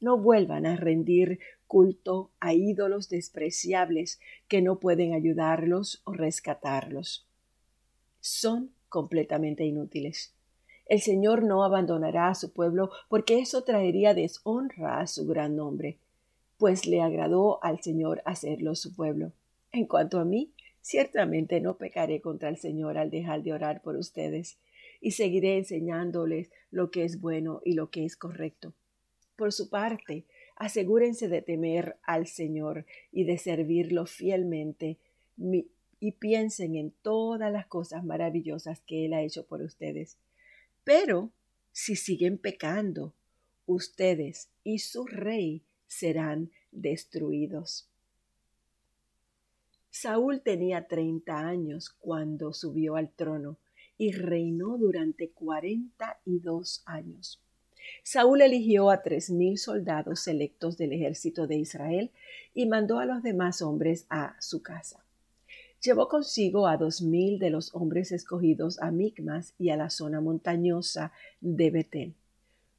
No 0.00 0.18
vuelvan 0.18 0.66
a 0.66 0.76
rendir 0.76 1.38
culto 1.72 2.30
a 2.38 2.52
ídolos 2.52 3.08
despreciables 3.08 4.20
que 4.46 4.60
no 4.60 4.78
pueden 4.78 5.14
ayudarlos 5.14 6.02
o 6.04 6.12
rescatarlos. 6.12 7.26
Son 8.20 8.70
completamente 8.90 9.64
inútiles. 9.64 10.34
El 10.84 11.00
Señor 11.00 11.42
no 11.42 11.64
abandonará 11.64 12.28
a 12.28 12.34
su 12.34 12.52
pueblo 12.52 12.90
porque 13.08 13.38
eso 13.38 13.64
traería 13.64 14.12
deshonra 14.12 15.00
a 15.00 15.06
su 15.06 15.26
gran 15.26 15.56
nombre, 15.56 15.96
pues 16.58 16.84
le 16.86 17.00
agradó 17.00 17.64
al 17.64 17.80
Señor 17.80 18.20
hacerlo 18.26 18.74
su 18.74 18.94
pueblo. 18.94 19.32
En 19.72 19.86
cuanto 19.86 20.20
a 20.20 20.26
mí, 20.26 20.52
Ciertamente 20.82 21.60
no 21.60 21.78
pecaré 21.78 22.20
contra 22.20 22.48
el 22.48 22.58
Señor 22.58 22.98
al 22.98 23.08
dejar 23.08 23.44
de 23.44 23.52
orar 23.52 23.82
por 23.82 23.96
ustedes, 23.96 24.58
y 25.00 25.12
seguiré 25.12 25.56
enseñándoles 25.56 26.50
lo 26.70 26.90
que 26.90 27.04
es 27.04 27.20
bueno 27.20 27.62
y 27.64 27.74
lo 27.74 27.90
que 27.90 28.04
es 28.04 28.16
correcto. 28.16 28.74
Por 29.36 29.52
su 29.52 29.70
parte, 29.70 30.26
asegúrense 30.62 31.28
de 31.28 31.42
temer 31.42 31.96
al 32.04 32.28
Señor 32.28 32.86
y 33.10 33.24
de 33.24 33.36
servirlo 33.36 34.06
fielmente, 34.06 34.96
y 35.98 36.12
piensen 36.12 36.76
en 36.76 36.92
todas 37.02 37.50
las 37.50 37.66
cosas 37.66 38.04
maravillosas 38.04 38.80
que 38.80 39.06
Él 39.06 39.14
ha 39.14 39.22
hecho 39.22 39.44
por 39.44 39.60
ustedes. 39.60 40.18
Pero, 40.84 41.30
si 41.72 41.96
siguen 41.96 42.38
pecando, 42.38 43.12
ustedes 43.66 44.50
y 44.62 44.78
su 44.78 45.04
rey 45.06 45.62
serán 45.88 46.52
destruidos. 46.70 47.88
Saúl 49.90 50.42
tenía 50.42 50.86
treinta 50.86 51.40
años 51.40 51.90
cuando 51.90 52.52
subió 52.52 52.94
al 52.94 53.10
trono 53.10 53.58
y 53.98 54.12
reinó 54.12 54.78
durante 54.78 55.30
cuarenta 55.30 56.20
y 56.24 56.38
dos 56.38 56.82
años. 56.86 57.42
Saúl 58.02 58.40
eligió 58.42 58.90
a 58.90 59.02
tres 59.02 59.30
mil 59.30 59.58
soldados 59.58 60.20
selectos 60.20 60.76
del 60.76 60.92
ejército 60.92 61.46
de 61.46 61.56
Israel 61.56 62.10
y 62.54 62.66
mandó 62.66 62.98
a 62.98 63.06
los 63.06 63.22
demás 63.22 63.62
hombres 63.62 64.06
a 64.10 64.36
su 64.40 64.62
casa. 64.62 65.04
Llevó 65.82 66.08
consigo 66.08 66.68
a 66.68 66.76
dos 66.76 67.02
mil 67.02 67.38
de 67.38 67.50
los 67.50 67.74
hombres 67.74 68.12
escogidos 68.12 68.80
a 68.80 68.90
Micmas 68.90 69.54
y 69.58 69.70
a 69.70 69.76
la 69.76 69.90
zona 69.90 70.20
montañosa 70.20 71.12
de 71.40 71.70
Betel. 71.70 72.14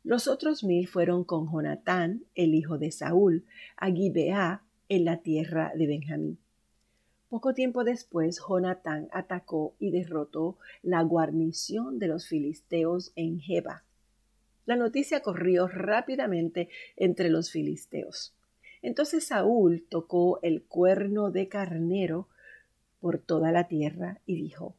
Los 0.04 0.28
otros 0.28 0.64
mil 0.64 0.88
fueron 0.88 1.24
con 1.24 1.52
Jonatán, 1.52 2.24
el 2.36 2.56
hijo 2.56 2.78
de 2.78 2.92
Saúl, 2.92 3.46
a 3.78 3.90
Gibeá, 3.90 4.64
en 4.90 5.06
la 5.06 5.18
tierra 5.18 5.72
de 5.76 5.88
Benjamín. 5.88 6.38
Poco 7.30 7.54
tiempo 7.54 7.84
después, 7.84 8.40
Jonatán 8.48 9.08
atacó 9.12 9.74
y 9.80 9.92
derrotó 9.92 10.58
la 10.84 11.02
guarnición 11.02 11.98
de 12.00 12.08
los 12.08 12.28
filisteos 12.28 13.12
en 13.16 13.40
Jeba. 13.40 13.84
La 14.66 14.76
noticia 14.76 15.22
corrió 15.22 15.68
rápidamente 15.68 16.70
entre 16.96 17.30
los 17.30 17.52
filisteos. 17.52 18.34
Entonces 18.82 19.28
Saúl 19.28 19.86
tocó 19.90 20.40
el 20.42 20.64
cuerno 20.64 21.32
de 21.32 21.48
carnero 21.48 22.28
por 23.00 23.18
toda 23.18 23.52
la 23.52 23.68
tierra 23.68 24.20
y 24.26 24.36
dijo, 24.36 24.76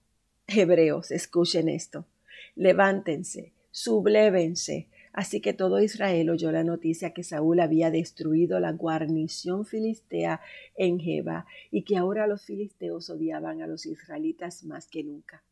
Hebreos, 0.46 1.10
escuchen 1.10 1.68
esto, 1.68 2.06
levántense, 2.54 3.52
sublévense, 3.70 4.88
Así 5.14 5.40
que 5.40 5.52
todo 5.52 5.80
Israel 5.80 6.28
oyó 6.28 6.50
la 6.50 6.64
noticia 6.64 7.12
que 7.12 7.22
Saúl 7.22 7.60
había 7.60 7.92
destruido 7.92 8.58
la 8.58 8.72
guarnición 8.72 9.64
filistea 9.64 10.40
en 10.74 10.98
Jeba 10.98 11.46
y 11.70 11.82
que 11.82 11.96
ahora 11.96 12.26
los 12.26 12.44
filisteos 12.44 13.10
odiaban 13.10 13.62
a 13.62 13.68
los 13.68 13.86
israelitas 13.86 14.64
más 14.64 14.88
que 14.88 15.04
nunca. 15.04 15.44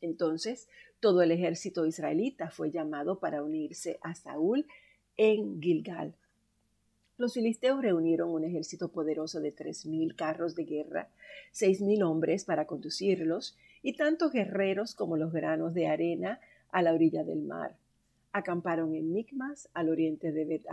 Entonces 0.00 0.66
todo 1.00 1.22
el 1.22 1.30
ejército 1.30 1.86
israelita 1.86 2.50
fue 2.50 2.70
llamado 2.70 3.18
para 3.18 3.42
unirse 3.42 3.98
a 4.02 4.14
Saúl 4.14 4.66
en 5.16 5.60
Gilgal. 5.60 6.14
Los 7.18 7.34
filisteos 7.34 7.80
reunieron 7.80 8.30
un 8.30 8.44
ejército 8.44 8.88
poderoso 8.88 9.40
de 9.40 9.50
tres 9.50 9.86
mil 9.86 10.16
carros 10.16 10.54
de 10.54 10.64
guerra, 10.64 11.08
seis 11.50 11.80
mil 11.80 12.02
hombres 12.02 12.44
para 12.44 12.66
conducirlos, 12.66 13.56
y 13.82 13.94
tantos 13.94 14.32
guerreros 14.32 14.94
como 14.94 15.16
los 15.16 15.32
granos 15.32 15.72
de 15.72 15.86
arena 15.86 16.40
a 16.70 16.82
la 16.82 16.92
orilla 16.92 17.24
del 17.24 17.42
mar. 17.42 17.76
Acamparon 18.32 18.94
en 18.94 19.12
Micmas, 19.12 19.70
al 19.72 19.88
oriente 19.88 20.32
de 20.32 20.44
bet 20.44 20.66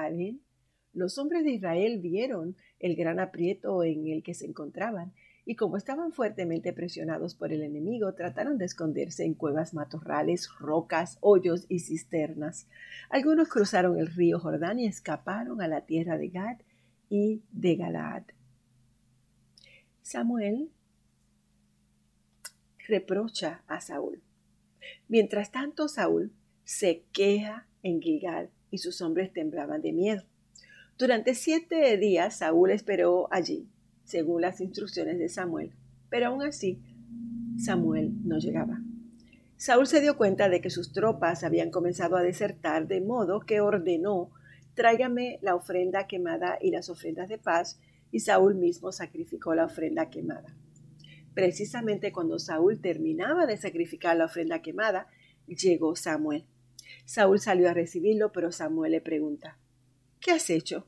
Los 0.94 1.18
hombres 1.18 1.46
de 1.46 1.52
Israel 1.52 2.00
vieron 2.00 2.58
el 2.80 2.96
gran 2.96 3.20
aprieto 3.20 3.84
en 3.84 4.08
el 4.08 4.22
que 4.24 4.34
se 4.34 4.46
encontraban 4.46 5.14
y 5.46 5.56
como 5.56 5.76
estaban 5.76 6.14
fuertemente 6.14 6.72
presionados 6.72 7.36
por 7.36 7.52
el 7.52 7.64
enemigo, 7.64 8.14
trataron 8.14 8.58
de 8.58 8.66
esconderse 8.66 9.26
en 9.26 9.34
cuevas, 9.34 9.74
matorrales, 9.74 10.48
rocas, 10.58 11.18
hoyos 11.20 11.66
y 11.68 11.80
cisternas. 11.80 12.68
Algunos 13.10 13.50
cruzaron 13.50 14.00
el 14.00 14.08
río 14.08 14.40
Jordán 14.40 14.80
y 14.80 14.88
escaparon 14.88 15.62
a 15.62 15.68
la 15.68 15.82
tierra 15.82 16.18
de 16.18 16.30
Gad 16.30 16.58
y 17.10 17.44
de 17.52 17.76
Galaad. 17.76 18.24
Samuel 20.02 20.70
reprocha 22.88 23.64
a 23.68 23.82
Saúl. 23.82 24.22
Mientras 25.08 25.52
tanto, 25.52 25.88
Saúl 25.88 26.32
se 26.64 27.04
queja 27.12 27.68
en 27.82 28.02
Gilgal 28.02 28.50
y 28.72 28.78
sus 28.78 29.02
hombres 29.02 29.34
temblaban 29.34 29.82
de 29.82 29.92
miedo. 29.92 30.24
Durante 30.98 31.36
siete 31.36 31.98
días 31.98 32.38
Saúl 32.38 32.72
esperó 32.72 33.28
allí 33.32 33.68
según 34.04 34.42
las 34.42 34.62
instrucciones 34.62 35.20
de 35.20 35.30
Samuel, 35.30 35.72
pero 36.10 36.28
aún 36.28 36.44
así 36.44 36.82
Samuel 37.58 38.12
no 38.24 38.38
llegaba. 38.38 38.82
Saúl 39.58 39.88
se 39.88 40.02
dio 40.02 40.18
cuenta 40.18 40.50
de 40.50 40.60
que 40.62 40.70
sus 40.70 40.92
tropas 40.92 41.44
habían 41.44 41.72
comenzado 41.72 42.18
a 42.18 42.22
desertar, 42.22 42.88
de 42.88 43.02
modo 43.02 43.40
que 43.40 43.62
ordenó, 43.62 44.32
tráigame 44.74 45.40
la 45.42 45.56
ofrenda 45.56 46.08
quemada 46.08 46.58
y 46.60 46.72
las 46.72 46.90
ofrendas 46.90 47.30
de 47.30 47.38
paz, 47.38 47.80
y 48.12 48.20
Saúl 48.20 48.56
mismo 48.56 48.92
sacrificó 48.92 49.56
la 49.56 49.66
ofrenda 49.66 50.10
quemada. 50.10 50.56
Precisamente 51.34 52.12
cuando 52.12 52.40
Saúl 52.40 52.80
terminaba 52.80 53.46
de 53.46 53.58
sacrificar 53.58 54.18
la 54.18 54.26
ofrenda 54.26 54.62
quemada, 54.62 55.08
llegó 55.48 55.96
Samuel. 55.96 56.46
Saúl 57.06 57.40
salió 57.40 57.70
a 57.70 57.74
recibirlo, 57.74 58.32
pero 58.32 58.52
Samuel 58.52 58.92
le 58.92 59.02
pregunta, 59.02 59.58
¿qué 60.20 60.32
has 60.32 60.50
hecho? 60.50 60.86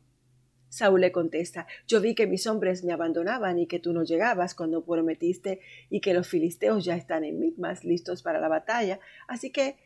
Saúl 0.76 1.00
le 1.00 1.14
contesta, 1.14 1.68
yo 1.88 2.02
vi 2.02 2.16
que 2.16 2.28
mis 2.28 2.48
hombres 2.48 2.84
me 2.84 2.92
abandonaban 2.92 3.58
y 3.58 3.66
que 3.66 3.80
tú 3.80 3.94
no 3.94 4.04
llegabas 4.04 4.56
cuando 4.56 4.84
prometiste 4.84 5.62
y 5.90 6.02
que 6.02 6.14
los 6.14 6.28
filisteos 6.28 6.84
ya 6.84 6.98
están 6.98 7.24
en 7.24 7.40
Migmas 7.40 7.86
listos 7.86 8.22
para 8.22 8.42
la 8.42 8.50
batalla. 8.50 9.00
Así 9.26 9.52
que 9.52 9.78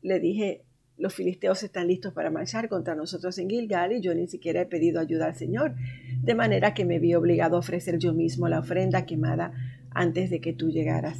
le 0.00 0.20
dije, 0.20 0.62
los 0.96 1.12
filisteos 1.12 1.64
están 1.64 1.88
listos 1.88 2.12
para 2.12 2.30
marchar 2.30 2.68
contra 2.68 2.94
nosotros 2.94 3.36
en 3.38 3.50
Gilgal 3.50 3.90
y 3.90 4.00
yo 4.00 4.14
ni 4.14 4.28
siquiera 4.28 4.60
he 4.60 4.66
pedido 4.66 5.00
ayuda 5.00 5.26
al 5.26 5.34
Señor, 5.34 5.74
de 6.22 6.34
manera 6.36 6.72
que 6.72 6.84
me 6.84 7.00
vi 7.00 7.14
obligado 7.14 7.56
a 7.56 7.58
ofrecer 7.58 7.98
yo 7.98 8.14
mismo 8.14 8.46
la 8.46 8.60
ofrenda 8.60 9.06
quemada 9.06 9.52
antes 9.90 10.30
de 10.30 10.40
que 10.40 10.52
tú 10.52 10.70
llegaras. 10.70 11.18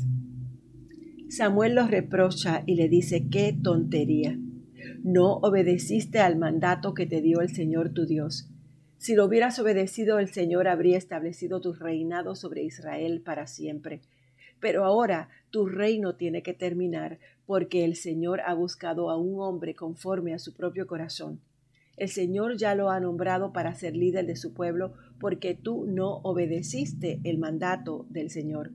Samuel 1.28 1.74
los 1.74 1.90
reprocha 1.90 2.62
y 2.66 2.76
le 2.76 2.88
dice, 2.88 3.26
qué 3.28 3.52
tontería. 3.52 4.38
No 5.02 5.38
obedeciste 5.38 6.20
al 6.20 6.36
mandato 6.36 6.94
que 6.94 7.06
te 7.06 7.20
dio 7.20 7.40
el 7.40 7.48
Señor 7.52 7.92
tu 7.92 8.06
Dios 8.06 8.51
si 9.02 9.16
lo 9.16 9.24
hubieras 9.24 9.58
obedecido, 9.58 10.20
el 10.20 10.28
Señor 10.28 10.68
habría 10.68 10.96
establecido 10.96 11.60
tu 11.60 11.72
reinado 11.72 12.36
sobre 12.36 12.62
Israel 12.62 13.20
para 13.20 13.48
siempre. 13.48 14.00
Pero 14.60 14.84
ahora 14.84 15.28
tu 15.50 15.66
reino 15.66 16.14
tiene 16.14 16.44
que 16.44 16.54
terminar, 16.54 17.18
porque 17.44 17.84
el 17.84 17.96
Señor 17.96 18.42
ha 18.42 18.54
buscado 18.54 19.10
a 19.10 19.16
un 19.16 19.40
hombre 19.40 19.74
conforme 19.74 20.34
a 20.34 20.38
su 20.38 20.54
propio 20.54 20.86
corazón. 20.86 21.40
El 21.96 22.10
Señor 22.10 22.56
ya 22.56 22.76
lo 22.76 22.90
ha 22.90 23.00
nombrado 23.00 23.52
para 23.52 23.74
ser 23.74 23.96
líder 23.96 24.24
de 24.24 24.36
su 24.36 24.54
pueblo, 24.54 24.94
porque 25.18 25.56
tú 25.56 25.84
no 25.84 26.18
obedeciste 26.18 27.20
el 27.24 27.38
mandato 27.38 28.06
del 28.08 28.30
Señor. 28.30 28.70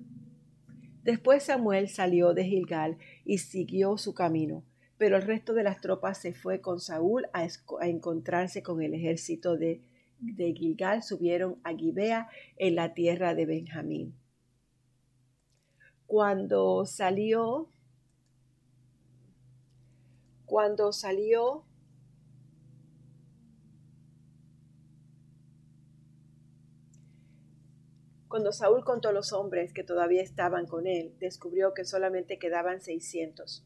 Después 1.05 1.43
Samuel 1.43 1.87
salió 1.87 2.33
de 2.33 2.43
Gilgal 2.43 2.97
y 3.23 3.37
siguió 3.37 3.97
su 3.97 4.13
camino, 4.13 4.65
pero 4.97 5.15
el 5.15 5.21
resto 5.21 5.53
de 5.53 5.63
las 5.63 5.79
tropas 5.79 6.17
se 6.17 6.33
fue 6.33 6.59
con 6.59 6.81
Saúl 6.81 7.27
a, 7.31 7.47
encontrarse 7.87 8.61
con 8.61 8.81
el 8.81 8.93
ejército 8.93 9.55
de 9.55 9.79
de 10.19 10.53
Gilgal 10.53 11.03
subieron 11.03 11.59
a 11.63 11.73
Gibea 11.73 12.29
en 12.57 12.75
la 12.75 12.93
tierra 12.93 13.35
de 13.35 13.45
Benjamín. 13.45 14.15
Cuando 16.05 16.85
salió, 16.85 17.69
cuando 20.45 20.91
salió 20.91 21.63
Cuando 28.27 28.51
Saúl 28.51 28.83
contó 28.83 29.13
los 29.13 29.31
hombres 29.31 29.71
que 29.71 29.85
todavía 29.85 30.21
estaban 30.21 30.67
con 30.67 30.85
él, 30.85 31.15
descubrió 31.17 31.73
que 31.73 31.85
solamente 31.85 32.37
quedaban 32.37 32.81
seiscientos. 32.81 33.65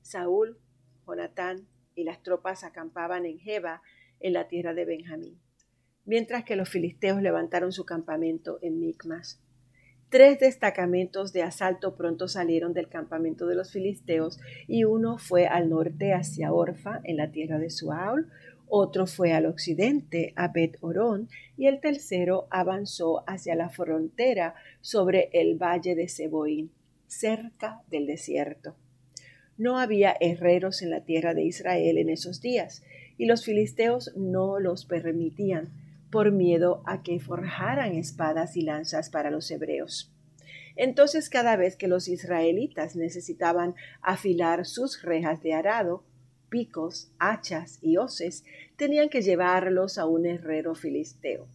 Saúl, 0.00 0.60
Jonatán 1.04 1.66
y 1.96 2.04
las 2.04 2.22
tropas 2.22 2.62
acampaban 2.62 3.26
en 3.26 3.40
Jeba, 3.40 3.82
en 4.20 4.32
la 4.32 4.46
tierra 4.46 4.74
de 4.74 4.84
Benjamín 4.84 5.40
mientras 6.06 6.44
que 6.44 6.56
los 6.56 6.68
filisteos 6.68 7.20
levantaron 7.20 7.72
su 7.72 7.84
campamento 7.84 8.58
en 8.62 8.80
Micmas. 8.80 9.40
Tres 10.08 10.38
destacamentos 10.38 11.32
de 11.32 11.42
asalto 11.42 11.96
pronto 11.96 12.28
salieron 12.28 12.72
del 12.72 12.88
campamento 12.88 13.46
de 13.46 13.56
los 13.56 13.72
filisteos 13.72 14.38
y 14.68 14.84
uno 14.84 15.18
fue 15.18 15.46
al 15.46 15.68
norte 15.68 16.14
hacia 16.14 16.52
Orfa, 16.52 17.00
en 17.02 17.16
la 17.16 17.32
tierra 17.32 17.58
de 17.58 17.70
Suaul, 17.70 18.30
otro 18.68 19.06
fue 19.06 19.32
al 19.32 19.46
occidente 19.46 20.32
a 20.36 20.48
Bet 20.48 20.76
Orón 20.80 21.28
y 21.56 21.66
el 21.66 21.80
tercero 21.80 22.46
avanzó 22.50 23.28
hacia 23.28 23.54
la 23.54 23.68
frontera 23.68 24.54
sobre 24.80 25.28
el 25.32 25.56
valle 25.56 25.94
de 25.94 26.08
Seboín, 26.08 26.70
cerca 27.06 27.82
del 27.88 28.06
desierto. 28.06 28.76
No 29.56 29.78
había 29.78 30.16
herreros 30.20 30.82
en 30.82 30.90
la 30.90 31.04
tierra 31.04 31.32
de 31.32 31.44
Israel 31.44 31.98
en 31.98 32.10
esos 32.10 32.40
días, 32.40 32.82
y 33.18 33.26
los 33.26 33.44
filisteos 33.44 34.12
no 34.16 34.58
los 34.58 34.84
permitían, 34.84 35.70
por 36.16 36.32
miedo 36.32 36.80
a 36.86 37.02
que 37.02 37.20
forjaran 37.20 37.92
espadas 37.92 38.56
y 38.56 38.62
lanzas 38.62 39.10
para 39.10 39.30
los 39.30 39.50
hebreos. 39.50 40.10
Entonces 40.74 41.28
cada 41.28 41.56
vez 41.56 41.76
que 41.76 41.88
los 41.88 42.08
israelitas 42.08 42.96
necesitaban 42.96 43.74
afilar 44.00 44.64
sus 44.64 45.02
rejas 45.02 45.42
de 45.42 45.52
arado, 45.52 46.04
picos, 46.48 47.12
hachas 47.18 47.80
y 47.82 47.98
hoces, 47.98 48.46
tenían 48.78 49.10
que 49.10 49.20
llevarlos 49.20 49.98
a 49.98 50.06
un 50.06 50.24
herrero 50.24 50.74
filisteo. 50.74 51.48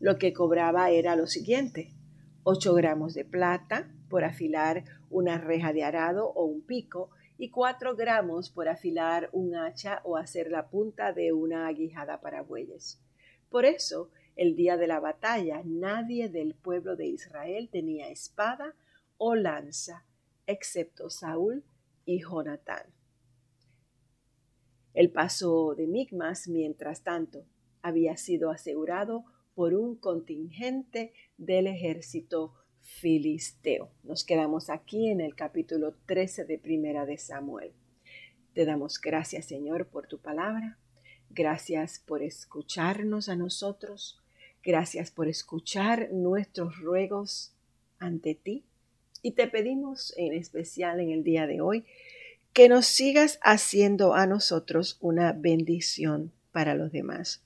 Lo 0.00 0.16
que 0.16 0.32
cobraba 0.32 0.88
era 0.88 1.14
lo 1.14 1.26
siguiente, 1.26 1.92
ocho 2.42 2.72
gramos 2.72 3.12
de 3.12 3.26
plata 3.26 3.86
por 4.08 4.24
afilar 4.24 4.84
una 5.10 5.36
reja 5.36 5.74
de 5.74 5.84
arado 5.84 6.32
o 6.32 6.46
un 6.46 6.62
pico 6.62 7.10
y 7.36 7.50
cuatro 7.50 7.94
gramos 7.96 8.48
por 8.48 8.70
afilar 8.70 9.28
un 9.32 9.54
hacha 9.56 10.00
o 10.04 10.16
hacer 10.16 10.50
la 10.50 10.70
punta 10.70 11.12
de 11.12 11.34
una 11.34 11.66
aguijada 11.66 12.22
para 12.22 12.40
bueyes. 12.40 12.98
Por 13.48 13.64
eso, 13.64 14.10
el 14.34 14.54
día 14.54 14.76
de 14.76 14.86
la 14.86 15.00
batalla, 15.00 15.62
nadie 15.64 16.28
del 16.28 16.54
pueblo 16.54 16.96
de 16.96 17.06
Israel 17.06 17.68
tenía 17.70 18.10
espada 18.10 18.74
o 19.18 19.34
lanza, 19.34 20.04
excepto 20.46 21.10
Saúl 21.10 21.64
y 22.04 22.20
Jonatán. 22.22 22.84
El 24.94 25.10
paso 25.10 25.74
de 25.74 25.86
Migmas, 25.86 26.48
mientras 26.48 27.02
tanto, 27.02 27.44
había 27.82 28.16
sido 28.16 28.50
asegurado 28.50 29.24
por 29.54 29.74
un 29.74 29.96
contingente 29.96 31.12
del 31.38 31.66
ejército 31.66 32.54
filisteo. 32.80 33.90
Nos 34.04 34.24
quedamos 34.24 34.70
aquí 34.70 35.08
en 35.08 35.20
el 35.20 35.34
capítulo 35.34 35.94
13 36.06 36.44
de 36.44 36.58
Primera 36.58 37.04
de 37.04 37.18
Samuel. 37.18 37.72
Te 38.54 38.64
damos 38.64 39.00
gracias, 39.00 39.46
Señor, 39.46 39.88
por 39.88 40.06
tu 40.06 40.18
palabra. 40.18 40.78
Gracias 41.36 41.98
por 41.98 42.22
escucharnos 42.22 43.28
a 43.28 43.36
nosotros. 43.36 44.18
Gracias 44.64 45.10
por 45.10 45.28
escuchar 45.28 46.08
nuestros 46.10 46.78
ruegos 46.80 47.52
ante 47.98 48.34
ti. 48.34 48.64
Y 49.20 49.32
te 49.32 49.46
pedimos 49.46 50.14
en 50.16 50.32
especial 50.32 50.98
en 50.98 51.10
el 51.10 51.24
día 51.24 51.46
de 51.46 51.60
hoy 51.60 51.84
que 52.54 52.70
nos 52.70 52.86
sigas 52.86 53.38
haciendo 53.42 54.14
a 54.14 54.26
nosotros 54.26 54.96
una 55.00 55.34
bendición 55.34 56.32
para 56.52 56.74
los 56.74 56.90
demás. 56.90 57.42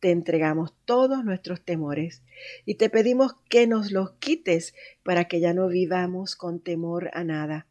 Te 0.00 0.10
entregamos 0.10 0.74
todos 0.84 1.24
nuestros 1.24 1.60
temores 1.60 2.22
y 2.66 2.74
te 2.74 2.90
pedimos 2.90 3.34
que 3.48 3.68
nos 3.68 3.92
los 3.92 4.10
quites 4.14 4.74
para 5.04 5.26
que 5.26 5.38
ya 5.38 5.54
no 5.54 5.68
vivamos 5.68 6.34
con 6.34 6.58
temor 6.58 7.12
a 7.12 7.22
nada. 7.22 7.68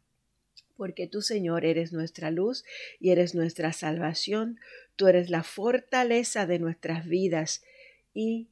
Porque 0.79 1.07
tú, 1.07 1.21
Señor, 1.21 1.65
eres 1.65 1.91
nuestra 1.91 2.31
luz 2.31 2.63
y 3.01 3.09
eres 3.09 3.35
nuestra 3.35 3.73
salvación. 3.73 4.61
Tú 4.95 5.07
eres 5.07 5.29
la 5.29 5.43
fortaleza 5.43 6.45
de 6.45 6.57
nuestras 6.57 7.05
vidas 7.05 7.65
y 8.13 8.47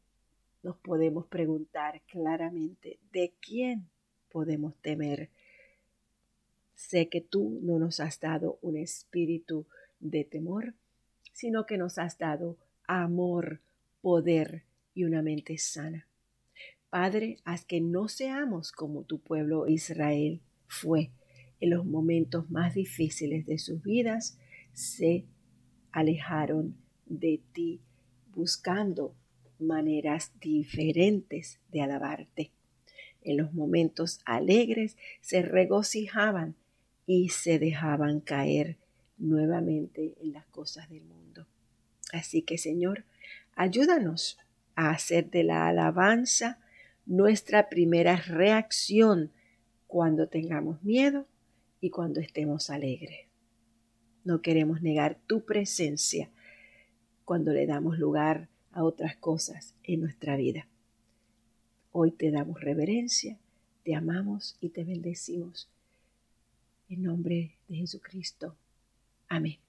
nos 0.61 0.75
podemos 0.75 1.25
preguntar 1.27 2.01
claramente, 2.05 2.99
¿de 3.13 3.31
quién 3.39 3.87
podemos 4.29 4.75
temer? 4.81 5.29
Sé 6.75 7.07
que 7.07 7.21
tú 7.21 7.61
no 7.63 7.79
nos 7.79 8.01
has 8.01 8.19
dado 8.19 8.59
un 8.61 8.75
espíritu 8.75 9.65
de 10.01 10.25
temor, 10.25 10.73
sino 11.31 11.65
que 11.65 11.77
nos 11.77 11.97
has 11.97 12.17
dado 12.17 12.57
amor, 12.87 13.61
poder 14.01 14.63
y 14.93 15.05
una 15.05 15.21
mente 15.21 15.57
sana. 15.57 16.05
Padre, 16.89 17.37
haz 17.45 17.63
que 17.63 17.79
no 17.79 18.09
seamos 18.09 18.73
como 18.73 19.03
tu 19.03 19.19
pueblo 19.19 19.69
Israel 19.69 20.41
fue 20.67 21.09
en 21.60 21.72
los 21.72 21.86
momentos 21.86 22.50
más 22.50 22.76
difíciles 22.76 23.46
de 23.46 23.58
sus 23.58 23.82
vidas, 23.82 24.38
se 24.74 25.26
alejaron 25.91 26.76
de 27.06 27.41
ti 27.54 27.80
buscando 28.34 29.15
maneras 29.60 30.32
diferentes 30.39 31.60
de 31.72 31.82
alabarte. 31.82 32.52
En 33.24 33.38
los 33.38 33.54
momentos 33.54 34.22
alegres 34.26 34.98
se 35.22 35.41
regocijaban 35.41 36.56
y 37.06 37.30
se 37.30 37.58
dejaban 37.58 38.20
caer 38.20 38.78
nuevamente 39.17 40.13
en 40.22 40.34
las 40.34 40.46
cosas 40.48 40.89
del 40.89 41.04
mundo. 41.06 41.48
Así 42.13 42.43
que 42.43 42.58
Señor, 42.58 43.04
ayúdanos 43.56 44.38
a 44.76 44.91
hacer 44.91 45.32
de 45.32 45.43
la 45.43 45.67
alabanza 45.67 46.60
nuestra 47.06 47.70
primera 47.70 48.17
reacción 48.17 49.32
cuando 49.88 50.28
tengamos 50.28 50.84
miedo 50.84 51.26
y 51.81 51.89
cuando 51.89 52.19
estemos 52.19 52.69
alegres. 52.69 53.27
No 54.23 54.41
queremos 54.41 54.81
negar 54.81 55.19
tu 55.27 55.45
presencia 55.45 56.29
cuando 57.25 57.51
le 57.51 57.65
damos 57.65 57.99
lugar 57.99 58.49
a 58.71 58.83
otras 58.83 59.15
cosas 59.17 59.73
en 59.83 60.01
nuestra 60.01 60.35
vida. 60.35 60.67
Hoy 61.91 62.11
te 62.11 62.31
damos 62.31 62.61
reverencia, 62.61 63.37
te 63.83 63.95
amamos 63.95 64.57
y 64.61 64.69
te 64.69 64.83
bendecimos. 64.83 65.69
En 66.89 67.03
nombre 67.03 67.55
de 67.67 67.75
Jesucristo. 67.75 68.55
Amén. 69.27 69.66